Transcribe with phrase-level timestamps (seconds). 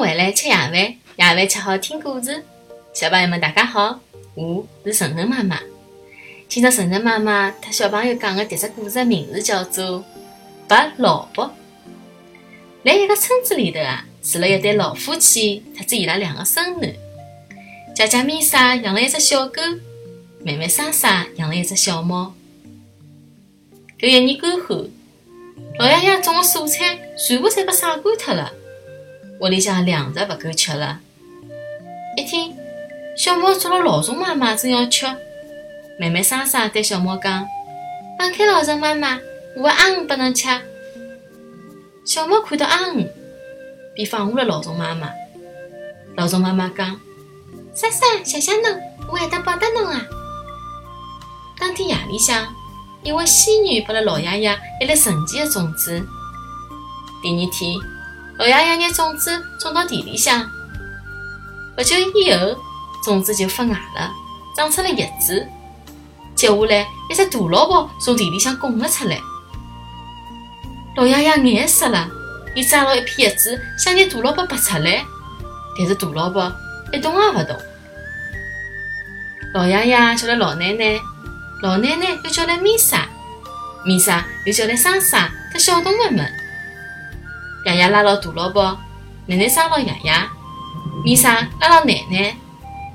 [0.00, 2.42] 回来吃夜饭，夜饭吃好听故事。
[2.94, 4.00] 小朋友们，大家好，
[4.34, 5.60] 我是晨晨妈妈。
[6.48, 9.98] 今朝晨晨妈妈和小朋友讲的迭只故事名字叫做
[10.66, 11.44] 《白萝卜》。
[12.82, 16.94] 辣一个村子里头啊，住了一对老夫妻，特子伊拉两个孙囡。
[17.94, 19.60] 姐姐米莎养了一只小狗，
[20.42, 22.34] 妹妹莎莎养了一只小猫。
[23.98, 24.88] 搿一年干旱，
[25.78, 28.50] 老爷爷种的蔬菜全部侪被晒干脱了。
[29.40, 31.00] 屋里向粮食勿够吃了。
[32.14, 32.54] 一天，
[33.16, 35.06] 小猫捉了老鼠妈妈，正要吃。
[35.98, 37.48] 妹妹莎莎对小猫讲
[38.18, 39.18] ：“放开老鼠妈妈，
[39.56, 40.46] 我的鸭鱼拨侬吃。”
[42.04, 43.06] 小猫看到鸭鱼，
[43.94, 45.08] 便放下了老鼠妈妈。
[46.16, 47.00] 老鼠妈妈讲
[47.74, 48.64] ：“莎莎，谢谢侬，
[49.08, 50.02] 我会得报答侬啊。”
[51.58, 52.46] 当天夜里向，
[53.02, 56.06] 一位仙女拨了老爷爷一粒神奇的种子。
[57.22, 57.99] 第二天。
[58.40, 60.48] 老爷爷拿种子种到地里向，
[61.76, 62.56] 不久以后，
[63.04, 64.10] 种子就发芽了，
[64.56, 65.46] 长出了叶子。
[66.34, 69.20] 接下来，一只大萝卜从地里向拱了出来。
[70.96, 72.08] 老爷爷眼死了，
[72.54, 75.04] 伊抓牢一片叶子，想拿大萝卜拔出来，
[75.76, 76.50] 但是大萝卜
[76.94, 77.54] 一动也不动。
[79.52, 80.98] 老爷爷叫来老奶奶，
[81.60, 83.06] 老奶奶又叫来米莎，
[83.84, 86.39] 米莎又叫来莎莎和小动物们。
[87.66, 88.78] 爷爷拉牢大萝卜，
[89.26, 90.12] 奶奶抓牢爷爷，
[91.04, 92.34] 米莎拉牢奶奶，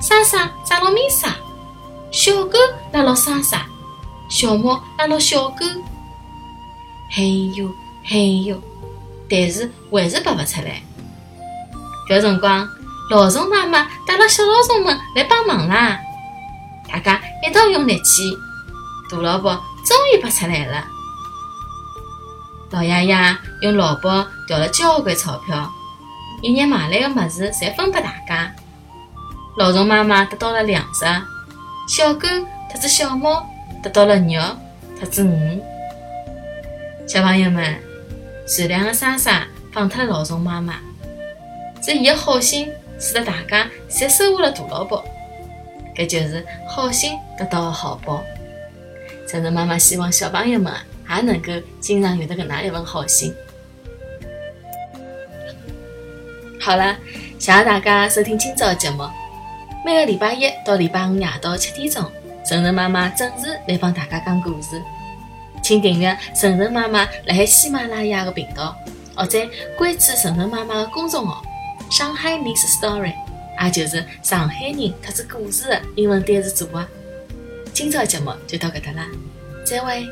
[0.00, 1.34] 莎莎抓牢米莎，
[2.12, 2.58] 小狗
[2.92, 3.66] 拉牢莎莎，
[4.30, 5.64] 小猫拉牢小狗，
[7.10, 7.68] 嘿哟
[8.04, 8.56] 嘿哟，
[9.28, 10.80] 但是还是拔勿出来。
[12.08, 12.68] 搿辰光，
[13.10, 15.98] 老鼠妈妈带了小老鼠们来帮忙啦，
[16.88, 18.32] 大家一道用力气，
[19.10, 19.50] 大萝卜
[19.84, 20.84] 终于拔出来了。
[22.72, 25.70] 老爷爷用萝卜调了交关钞票，
[26.42, 28.50] 又拿买来的物事侪分拨大家。
[29.58, 31.04] 老鼠妈妈得到了粮食，
[31.86, 32.26] 小狗
[32.70, 33.46] 特子小猫
[33.82, 34.40] 得到了肉
[34.98, 35.60] 特子鱼。
[37.06, 37.78] 小朋友们，
[38.46, 40.76] 善良的莎莎放脱了老鼠妈妈，
[41.84, 45.04] 是伊的好心使得大家侪收下了大萝卜，
[45.94, 48.22] 搿就是好心得到的好报。
[49.28, 50.72] 真的，妈妈希望小朋友们。
[51.14, 53.34] 也能够经常有得搿能一份好心。
[56.60, 56.96] 好了，
[57.38, 59.04] 谢谢大家收听今朝的节目。
[59.84, 62.04] 每个礼拜一到礼拜五夜到七点钟，
[62.46, 64.80] 晨晨妈妈准时来帮大家讲故事。
[65.60, 68.76] 请订阅晨晨妈妈辣海喜马拉雅的频道，
[69.16, 69.38] 或者
[69.76, 71.42] 关注晨晨妈妈的公众号
[71.90, 73.12] “上海 Miss Story”，
[73.62, 76.86] 也就是上海人特故事的英文单词组合。
[77.72, 79.06] 今朝节目就到搿搭啦，
[79.66, 80.06] 再会。